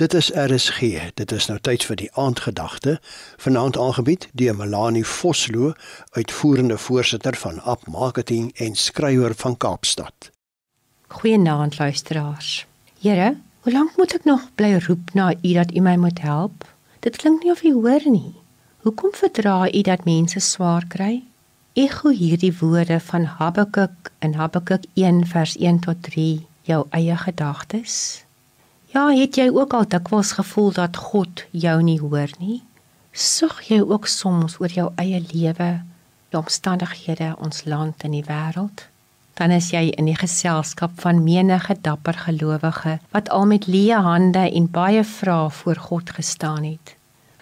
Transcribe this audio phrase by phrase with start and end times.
[0.00, 0.80] Dit is RSG.
[1.14, 2.94] Dit is nou tyd vir die aandgedagte.
[3.36, 5.74] Vanaand aangebied deur Melanie Vosloo,
[6.16, 10.30] uitvoerende voorsitter van App Marketing en skrywer van Kaapstad.
[11.08, 12.66] Goeienaand luisteraars.
[13.00, 16.64] Here, hoe lank moet ek nog bly roep na U dat U my moet help?
[17.04, 18.32] Dit klink nie of U hoor nie.
[18.88, 21.20] Hoekom verdra U dat mense swaar kry?
[21.76, 26.40] Ego hierdie woorde van Habakuk in Habakuk 1 vers 1 tot 3
[26.72, 28.24] jou eie gedagtes?
[28.90, 32.56] Ja, het jy ook al dikwels gevoel dat God jou nie hoor nie?
[33.14, 35.68] Sug jy ook soms oor jou eie lewe,
[36.34, 38.88] die omstandighede, ons land en die wêreld?
[39.38, 44.42] Dan is jy in die geselskap van menige dapper gelowige wat al met leë hande
[44.48, 46.96] en baie vrae voor God gestaan het.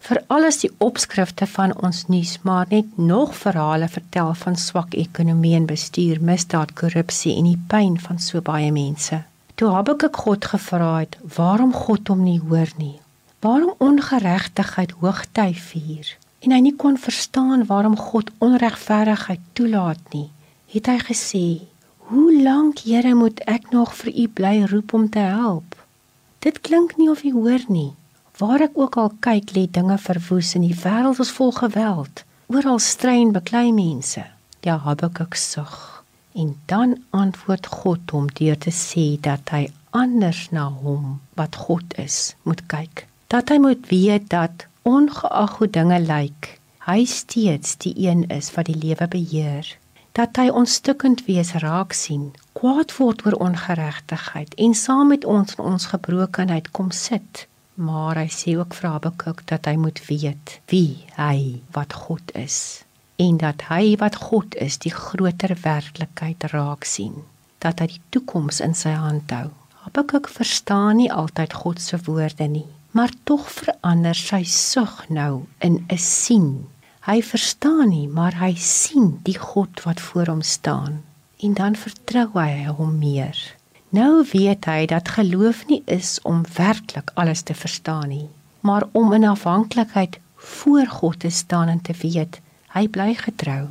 [0.00, 5.54] Vir alles die opskrifte van ons nuus maar net nog verhale vertel van swak ekonomie
[5.60, 9.20] en bestuur, misdaad, korrupsie en die pyn van so baie mense.
[9.54, 12.98] Toe Habakuk God gevra het waarom God hom nie hoor nie.
[13.38, 20.26] Waarom ongeregtigheid hoogty vier en hy nie kon verstaan waarom God onregverdigheid toelaat nie,
[20.74, 21.44] het hy gesê:
[22.10, 25.78] "Hoe lank, Here, moet ek nog vir U bly roep om te help?"
[26.38, 27.94] Dit klink nie of U hoor nie.
[28.38, 32.24] Waar ek ook al kyk, lê dinge verwoes en die wêreld is vol geweld.
[32.46, 34.26] Oral strein beklei mense.
[34.60, 35.93] Ja, Habakuk sug.
[36.34, 41.94] En dan antwoord God hom deur te sê dat hy anders na hom wat God
[42.02, 43.04] is moet kyk.
[43.30, 46.48] Dat hy moet weet dat ongeag hoe dinge lyk,
[46.88, 49.68] hy steeds die een is wat die lewe beheer.
[50.18, 55.54] Dat hy ons stukkend wees raak sien, kwaad word oor ongeregtigheid en saam met ons
[55.54, 57.46] in ons gebrokenheid kom sit.
[57.74, 62.84] Maar hy sê ook vir Habakuk dat hy moet weet wie hy wat God is
[63.16, 67.22] en dat hy wat God is die groter werklikheid raak sien
[67.64, 69.48] dat hy die toekoms in sy hand hou.
[69.84, 75.80] Habakuk verstaan nie altyd God se woorde nie maar tog verander sy sug nou in
[75.90, 76.68] 'n sien.
[77.08, 81.02] Hy verstaan nie maar hy sien die God wat voor hom staan
[81.42, 83.36] en dan vertrou hy hom meer.
[83.90, 88.28] Nou weet hy dat geloof nie is om werklik alles te verstaan nie
[88.60, 92.40] maar om in afhanklikheid voor God te staan en te weet
[92.74, 93.68] Hy bly getrou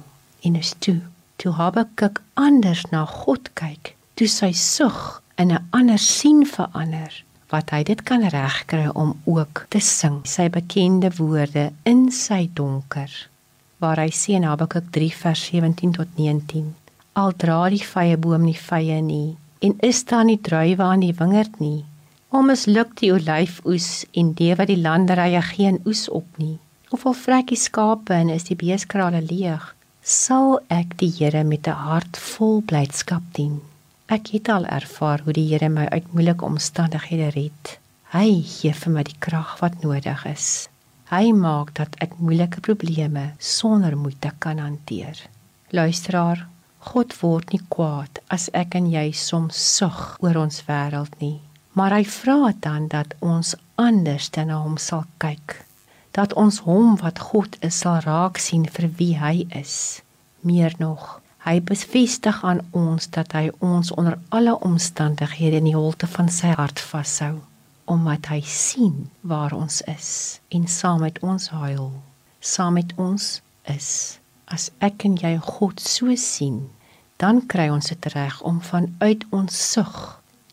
[0.48, 1.02] en is toe
[1.42, 5.00] toe Habakuk anders na God kyk, toe sy sug
[5.36, 7.12] in 'n ander sien verander
[7.52, 13.12] wat hy dit kan regkry om ook te sing sy bekende woorde in sy donker
[13.82, 16.74] waar hy sê in Habakuk 3 vers 17 tot 19
[17.14, 21.16] al dra die vrye boom nie vrye nie en is daar nie druiwe aan die
[21.20, 21.86] wingerd nie.
[22.30, 26.58] Om misluk die olyfoes en die wat die landerye geen oes op nie
[26.94, 29.64] of al vrekkie skape en is die beeskrale leeg,
[30.06, 33.62] sal ek die Here met 'n hart vol blydskap dien.
[34.08, 37.80] Ek het al ervaar hoe die Here my uit moeilike omstandighede red.
[38.14, 40.70] Hy gee vir my die krag wat nodig is.
[41.10, 45.18] Hy maak dat ek moeilike probleme sonder moeite kan hanteer.
[45.70, 46.48] Luisteraar,
[46.80, 51.40] God word nie kwaad as ek en jy soms sug oor ons wêreld nie,
[51.74, 55.64] maar hy vra dan dat ons anders na hom sal kyk
[56.14, 60.02] dat ons hom wat God is sal raak sien vir wie hy is.
[60.46, 66.08] Meer nog, hy bevestig aan ons dat hy ons onder alle omstandighede in die holte
[66.08, 67.40] van sy hart vashou,
[67.90, 70.12] omdat hy sien waar ons is
[70.54, 71.90] en saam met ons huil,
[72.40, 73.42] saam met ons
[73.74, 73.90] is.
[74.46, 76.68] As ek en jy God so sien,
[77.18, 79.96] dan kry ons dit reg om vanuit ons sug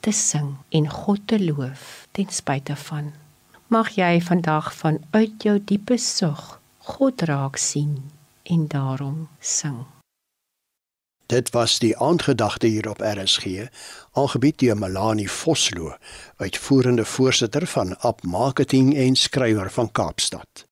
[0.01, 3.11] te sing en God te loof ten spyte van
[3.71, 6.59] mag jy vandag vanuit jou diepe sug
[6.91, 8.11] God raak sien
[8.43, 9.85] en daarom sing.
[11.31, 13.69] Dit was die aandgedagte hier op RSG,
[14.19, 15.95] aangebied deur Melanie Vosloo,
[16.37, 20.67] uitvoerende voorsitter van App Marketing en skrywer van Kaapstad.